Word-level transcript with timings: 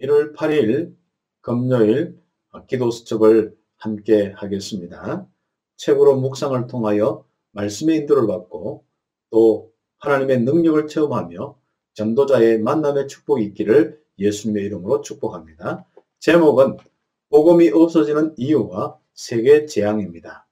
1월 0.00 0.34
8일 0.34 0.94
금요일 1.40 2.18
기도 2.66 2.90
수첩을 2.90 3.56
함께 3.76 4.32
하겠습니다. 4.36 5.26
책으로 5.76 6.20
묵상을 6.20 6.66
통하여 6.66 7.24
말씀의 7.52 7.98
인도를 7.98 8.26
받고 8.26 8.84
또 9.30 9.72
하나님의 9.98 10.40
능력을 10.42 10.86
체험하며 10.86 11.58
전도자의 11.94 12.60
만남의 12.60 13.08
축복이 13.08 13.44
있기를 13.46 14.00
예수님의 14.18 14.64
이름으로 14.64 15.00
축복합니다. 15.00 15.86
제목은 16.18 16.76
복음이 17.30 17.70
없어지는 17.70 18.34
이유와 18.36 18.98
세계 19.14 19.66
재앙입니다. 19.66 20.46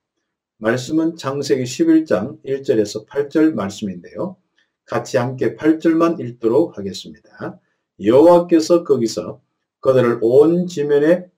말씀은 0.59 1.17
창세기 1.17 1.63
11장 1.63 2.43
1절에서 2.45 3.07
8절 3.07 3.55
말씀인데요. 3.55 4.37
같이 4.85 5.19
함께 5.19 5.55
8절만 5.55 6.21
읽도록 6.21 6.79
하겠습니다. 6.79 7.61
여호와께서 8.03 8.85
거기서 8.85 9.41
그들을 9.81 10.19
온 10.23 10.67
지면에 10.67 11.31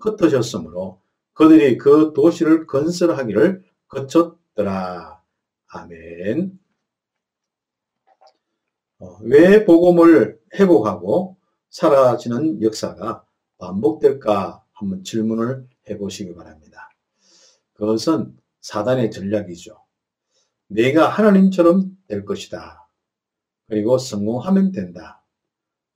흩으셨으므로 0.00 1.00
그들이 1.32 1.78
그 1.78 2.12
도시를 2.12 2.66
건설하기를 2.66 3.64
거쳤더라. 3.88 5.22
아멘. 5.68 6.58
어, 8.98 9.18
왜 9.22 9.64
복음을 9.64 10.40
회복하고 10.54 11.36
사라지는 11.70 12.62
역사가 12.62 13.24
반복될까 13.58 14.64
한번 14.72 15.04
질문을 15.04 15.68
해보시기 15.88 16.34
바랍니다. 16.34 16.90
그것은 17.74 18.36
사단의 18.60 19.10
전략이죠. 19.10 19.82
내가 20.66 21.08
하나님처럼 21.08 21.96
될 22.06 22.24
것이다. 22.24 22.88
그리고 23.68 23.98
성공하면 23.98 24.72
된다. 24.72 25.19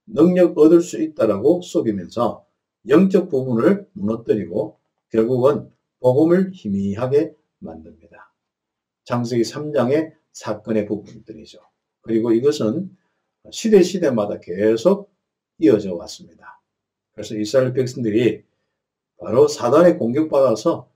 능력 0.05 0.57
얻을 0.57 0.81
수 0.81 1.01
있다라고 1.01 1.61
속이면서 1.61 2.45
영적 2.87 3.29
부분을 3.29 3.87
무너뜨리고 3.93 4.77
결국은 5.09 5.71
복음을 5.99 6.51
희미하게 6.53 7.33
만듭니다. 7.59 8.31
장세기 9.05 9.43
3장의 9.43 10.13
사건의 10.31 10.85
부분들이죠. 10.85 11.59
그리고 12.01 12.31
이것은 12.31 12.95
시대 13.51 13.81
시대마다 13.81 14.39
계속 14.39 15.09
이어져 15.59 15.95
왔습니다. 15.95 16.61
그래서 17.13 17.35
이스라엘 17.35 17.73
백성들이 17.73 18.43
바로 19.17 19.47
사단에 19.47 19.95
공격받아서 19.95 20.89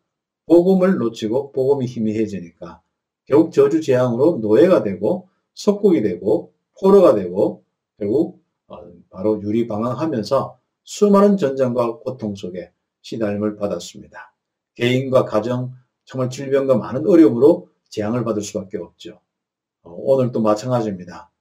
복음을 0.46 0.98
놓치고 0.98 1.52
복음이 1.54 1.86
희미해지니까 1.86 2.82
결국 3.26 3.52
저주 3.54 3.82
재앙으로 3.82 4.40
노예가 4.42 4.84
되고 4.84 5.30
속국이 5.54 6.02
되고 6.02 6.52
포로가 6.80 7.16
되고 7.16 7.64
결국 7.98 8.36
어, 8.36 8.40
바로 9.10 9.42
유리 9.42 9.68
방황하면서 9.68 10.60
수많은 10.84 11.38
전쟁과 11.38 11.98
고통 11.98 12.36
속에 12.36 12.72
시달림을 13.02 13.58
받았습니다. 13.58 14.34
개인과 14.76 15.26
가정, 15.26 15.74
정말 16.06 16.30
질병과 16.30 16.78
많은 16.78 17.06
어려움으로 17.08 17.70
재앙을 17.90 18.24
받을 18.24 18.42
수밖에 18.42 18.78
없죠. 18.78 19.20
어, 19.82 19.92
오늘도 19.92 20.42
마찬가지입니다. 20.42 21.32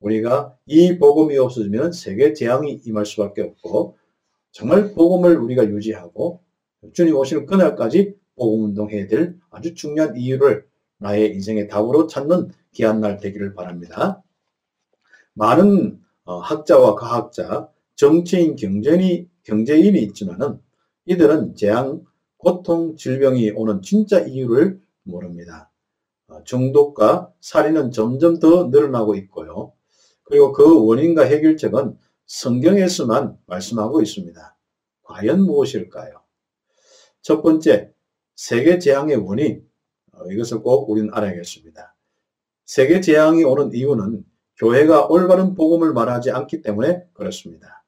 우리가 0.00 0.56
이 0.66 0.98
복음이 0.98 1.36
없어지면 1.36 1.92
세계 1.92 2.32
재앙이 2.32 2.82
임할 2.84 3.04
수밖에 3.06 3.42
없고 3.42 3.98
정말 4.52 4.94
복음을 4.94 5.36
우리가 5.36 5.68
유지하고 5.68 6.40
주님 6.92 7.16
오시는 7.16 7.46
그날까지 7.46 8.14
복음 8.36 8.64
운동해야 8.64 9.06
될 9.08 9.36
아주 9.50 9.74
중요한 9.74 10.16
이유를 10.16 10.66
나의 10.98 11.32
인생의 11.34 11.68
답으로 11.68 12.06
찾는 12.06 12.50
귀한 12.72 13.00
날 13.00 13.18
되기를 13.18 13.54
바랍니다. 13.54 14.22
많은 15.34 15.92
어, 15.92 16.07
학자와 16.36 16.94
과학자, 16.94 17.70
정치인, 17.96 18.56
경제인이, 18.56 19.28
경제인이 19.44 19.98
있지만은 20.02 20.60
이들은 21.06 21.54
재앙, 21.56 22.04
고통, 22.36 22.96
질병이 22.96 23.50
오는 23.52 23.80
진짜 23.82 24.20
이유를 24.20 24.80
모릅니다. 25.04 25.70
어, 26.28 26.44
중독과 26.44 27.32
살인은 27.40 27.90
점점 27.90 28.38
더 28.38 28.64
늘어나고 28.66 29.14
있고요. 29.16 29.72
그리고 30.22 30.52
그 30.52 30.86
원인과 30.86 31.24
해결책은 31.24 31.96
성경에서만 32.26 33.38
말씀하고 33.46 34.02
있습니다. 34.02 34.56
과연 35.02 35.40
무엇일까요? 35.42 36.20
첫 37.22 37.42
번째, 37.42 37.92
세계 38.36 38.78
재앙의 38.78 39.16
원인. 39.16 39.66
어, 40.12 40.26
이것을 40.30 40.60
꼭 40.60 40.90
우리는 40.90 41.10
알아야겠습니다. 41.12 41.96
세계 42.66 43.00
재앙이 43.00 43.44
오는 43.44 43.72
이유는 43.72 44.24
교회가 44.58 45.06
올바른 45.06 45.54
복음을 45.54 45.92
말하지 45.92 46.32
않기 46.32 46.62
때문에 46.62 47.04
그렇습니다. 47.12 47.84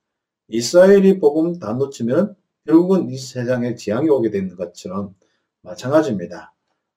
이스라엘이 0.48 1.18
복음 1.18 1.58
다 1.58 1.72
놓치면 1.72 2.36
결국은 2.64 3.10
이 3.10 3.18
세상에 3.18 3.74
재앙이 3.74 4.08
오게 4.08 4.30
되는 4.30 4.54
것처럼 4.56 5.14
마찬가지입니다. 5.62 6.54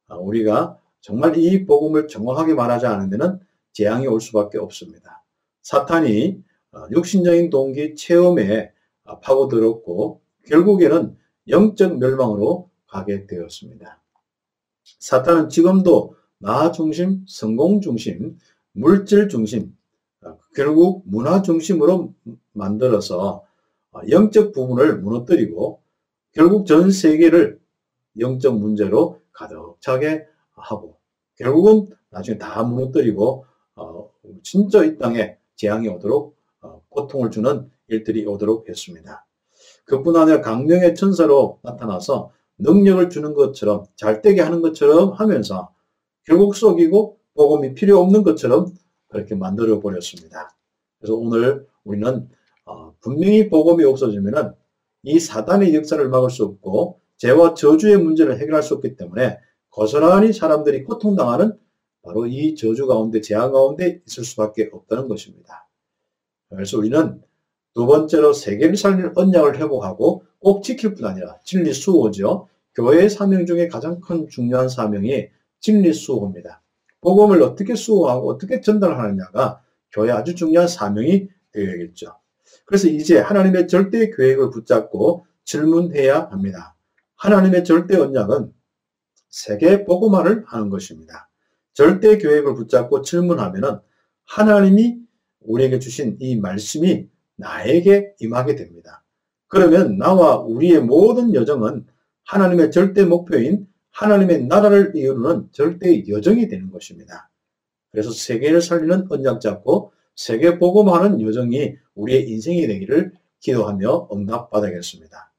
아, 0.08 0.16
우리가 0.16 0.78
정말 1.02 1.38
이 1.38 1.66
복음을 1.66 2.08
정확하게 2.08 2.54
말하지 2.54 2.86
않으면 2.86 3.40
재앙이 3.74 4.08
올 4.08 4.22
수밖에 4.22 4.58
없습니다. 4.60 5.24
사탄이 5.64 6.44
어, 6.72 6.86
육신적인 6.92 7.50
동기 7.50 7.96
체험에 7.96 8.72
아, 9.06 9.20
파고들었고 9.20 10.22
결국에는 10.48 11.18
영적 11.48 11.98
멸망으로 11.98 12.70
가게 12.88 13.26
되었습니다. 13.26 14.02
사탄은 15.00 15.50
지금도 15.50 16.16
나 16.40 16.72
중심, 16.72 17.26
성공 17.28 17.82
중심, 17.82 18.38
물질 18.74 19.30
중심, 19.30 19.76
어, 20.22 20.38
결국 20.56 21.04
문화 21.06 21.42
중심으로 21.42 22.14
만들어서 22.54 23.44
어, 23.92 24.00
영적 24.10 24.52
부분을 24.52 25.00
무너뜨리고 25.00 25.82
결국 26.32 26.66
전 26.66 26.92
세계를 26.92 27.60
영적 28.20 28.60
문제로 28.60 29.22
가득 29.32 29.78
차게 29.80 30.26
하고 30.56 30.98
결국은 31.36 31.90
나중에 32.10 32.38
다 32.38 32.64
무너뜨리고 32.64 33.46
어, 33.76 34.10
진짜 34.44 34.84
이 34.84 34.98
땅에 34.98 35.38
재앙이 35.56 35.88
오도록 35.88 36.36
고통을 36.90 37.32
주는 37.32 37.70
일들이 37.88 38.26
오도록 38.26 38.70
했습니다. 38.70 39.26
그뿐 39.86 40.16
아니라 40.16 40.42
강령의 40.42 40.96
천사로 40.96 41.60
나타나서 41.64 42.32
능력을 42.58 43.10
주는 43.10 43.34
것처럼 43.34 43.86
잘되게 43.96 44.42
하는 44.42 44.62
것처럼 44.62 45.12
하면서 45.14 45.74
결국 46.24 46.56
속이고 46.56 47.18
복음이 47.36 47.74
필요 47.74 48.00
없는 48.00 48.24
것처럼 48.24 48.74
그렇게 49.08 49.36
만들어 49.36 49.80
버렸습니다. 49.80 50.56
그래서 51.00 51.16
오늘 51.16 51.68
우리는 51.84 52.30
어, 52.66 52.96
분명히 53.02 53.50
복음이 53.50 53.84
없어지면은 53.84 54.54
이 55.04 55.20
사단의 55.20 55.76
역사를 55.76 56.08
막을 56.08 56.30
수 56.30 56.46
없고 56.46 57.02
죄와 57.18 57.54
저주의 57.54 57.98
문제를 57.98 58.40
해결할 58.40 58.64
수 58.64 58.74
없기 58.76 58.96
때문에 58.96 59.38
고스란히 59.70 60.34
사람들이 60.34 60.84
고통당하는 60.84 61.58
바로 62.02 62.26
이 62.26 62.56
저주 62.56 62.88
가운데 62.88 63.22
재앙 63.22 63.52
가운데 63.52 64.02
있을 64.08 64.24
수밖에 64.24 64.70
없다는 64.72 65.08
것입니다. 65.08 65.68
그래서 66.50 66.78
우리는 66.78 67.22
두 67.74 67.86
번째로 67.86 68.34
세계를 68.34 68.78
살리는 68.78 69.14
언약을 69.16 69.58
회복하고 69.60 70.24
꼭 70.40 70.64
지킬 70.64 70.94
뿐 70.94 71.06
아니라 71.06 71.40
진리 71.44 71.74
수호죠. 71.74 72.48
교회의 72.76 73.10
사명 73.10 73.46
중에 73.46 73.68
가장 73.68 74.00
큰 74.00 74.28
중요한 74.28 74.70
사명이 74.70 75.28
진리 75.60 75.94
수호입니다. 75.94 76.63
복음을 77.04 77.44
어떻게 77.44 77.76
수호하고 77.76 78.32
어떻게 78.32 78.62
전달하느냐가 78.62 79.62
교회 79.92 80.12
아주 80.12 80.34
중요한 80.34 80.68
사명이 80.68 81.28
되어야겠죠. 81.52 82.18
그래서 82.66 82.88
이제 82.88 83.20
하나님의 83.20 83.68
절대 83.68 84.10
계획을 84.10 84.50
붙잡고 84.50 85.26
질문해야 85.44 86.30
합니다. 86.32 86.76
하나님의 87.18 87.64
절대 87.64 87.98
언약은 87.98 88.52
세계 89.30 89.84
복음화를 89.86 90.44
하는 90.48 90.70
것입니다. 90.70 91.30
절대 91.74 92.18
계획을 92.18 92.56
붙잡고 92.56 93.02
질문하면은 93.02 93.80
하나님이 94.26 95.00
우리에게 95.42 95.80
주신 95.80 96.18
이 96.20 96.38
말씀이 96.38 97.08
나에게 97.36 98.16
임하게 98.20 98.56
됩니다. 98.56 99.04
그러면 99.48 99.98
나와 99.98 100.38
우리의 100.38 100.82
모든 100.82 101.34
여정은 101.34 101.86
하나님의 102.26 102.72
절대 102.72 103.06
목표인 103.06 103.68
하나님의 103.94 104.46
나라를 104.46 104.92
이루는 104.96 105.50
절대 105.52 106.08
여정이 106.08 106.48
되는 106.48 106.72
것입니다. 106.72 107.30
그래서 107.92 108.12
세계를 108.12 108.62
살리는 108.62 109.08
언약 109.10 109.40
잡고 109.40 109.92
세계 110.16 110.58
복음하는 110.58 111.22
여정이 111.22 111.76
우리의 111.96 112.30
인생이 112.30 112.68
되기를 112.68 113.14
기도하며 113.40 114.10
응답받아야겠습니다. 114.12 115.32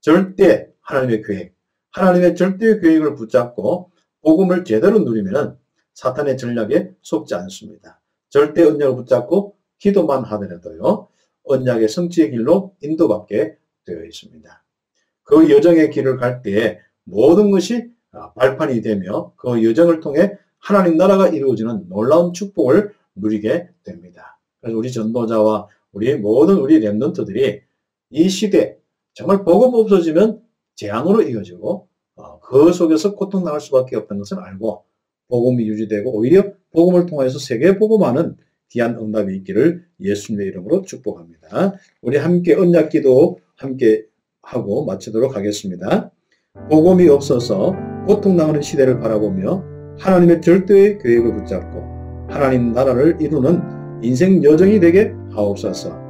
절대 0.00 0.68
하나님의 0.80 1.22
계획, 1.22 1.54
하나님의 1.90 2.36
절대 2.36 2.80
계획을 2.80 3.14
붙잡고 3.14 3.90
복음을 4.20 4.64
제대로 4.64 4.98
누리면 4.98 5.58
사탄의 5.94 6.36
전략에 6.36 6.92
속지 7.02 7.34
않습니다. 7.34 8.00
절대 8.28 8.62
언약을 8.62 8.96
붙잡고 8.96 9.56
기도만 9.78 10.24
하더라도요. 10.24 11.08
언약의 11.44 11.88
성취의 11.88 12.30
길로 12.30 12.74
인도받게 12.82 13.56
되어 13.84 14.04
있습니다. 14.04 14.64
그 15.24 15.50
여정의 15.50 15.90
길을 15.90 16.18
갈 16.18 16.42
때에 16.42 16.78
모든 17.04 17.50
것이 17.50 17.90
발판이 18.34 18.82
되며 18.82 19.32
그 19.36 19.64
여정을 19.64 20.00
통해 20.00 20.36
하나님 20.58 20.96
나라가 20.96 21.28
이루어지는 21.28 21.88
놀라운 21.88 22.32
축복을 22.32 22.92
누리게 23.16 23.68
됩니다. 23.84 24.38
그래서 24.60 24.78
우리 24.78 24.92
전도자와 24.92 25.68
우리 25.92 26.16
모든 26.16 26.56
우리 26.56 26.80
랩런트들이 26.80 27.60
이 28.10 28.28
시대 28.28 28.78
정말 29.14 29.44
복음 29.44 29.74
없어지면 29.74 30.42
재앙으로 30.74 31.22
이어지고 31.22 31.88
어, 32.16 32.40
그 32.40 32.72
속에서 32.72 33.14
고통당할 33.14 33.60
수밖에 33.60 33.96
없다는 33.96 34.20
것을 34.20 34.38
알고 34.38 34.84
복음이 35.28 35.66
유지되고 35.66 36.14
오히려 36.14 36.52
복음을 36.72 37.06
통해서 37.06 37.38
세계 37.38 37.78
복음하는 37.78 38.36
귀한 38.68 38.96
응답이 38.96 39.34
있기를 39.36 39.84
예수님의 40.00 40.46
이름으로 40.48 40.82
축복합니다. 40.82 41.74
우리 42.00 42.16
함께 42.16 42.54
언약기도 42.54 43.38
함께 43.56 44.06
하고 44.42 44.84
마치도록 44.84 45.36
하겠습니다. 45.36 46.10
복음이 46.70 47.08
없어서 47.08 47.91
고통당하는 48.06 48.62
시대를 48.62 49.00
바라보며 49.00 49.62
하나님의 49.98 50.40
절대의 50.40 50.98
계획을 50.98 51.36
붙잡고 51.36 52.26
하나님 52.28 52.72
나라를 52.72 53.16
이루는 53.20 53.60
인생 54.02 54.42
여정이 54.42 54.80
되게 54.80 55.12
하옵소서. 55.32 56.00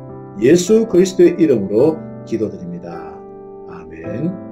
예수 0.40 0.86
그리스도의 0.86 1.36
이름으로 1.38 1.98
기도드립니다. 2.24 3.14
아멘. 3.68 4.51